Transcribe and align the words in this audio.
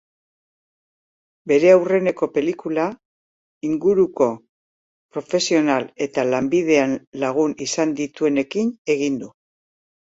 Bere 1.51 1.69
aurrenengo 1.73 2.29
pelikula, 2.39 2.87
inguruko 3.69 4.31
profesional 5.15 5.89
eta 6.09 6.27
lanbidean 6.33 7.01
lagun 7.27 7.59
izan 7.71 7.97
dituenekin 8.05 8.79
egin 8.99 9.25
du. 9.25 9.35